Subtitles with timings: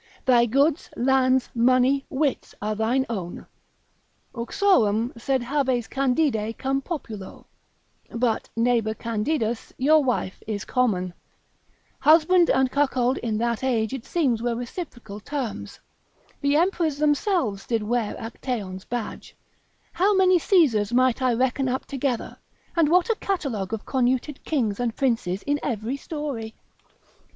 [0.25, 3.45] thy goods, lands, money, wits are thine own,
[4.33, 7.45] Uxorem sed habes Candide cum populo;
[8.09, 11.13] but neighbour Candidus your wife is common:
[11.99, 15.79] husband and cuckold in that age it seems were reciprocal terms;
[16.41, 19.35] the emperors themselves did wear Actaeon's badge;
[19.93, 22.35] how many Caesars might I reckon up together,
[22.75, 26.55] and what a catalogue of cornuted kings and princes in every story?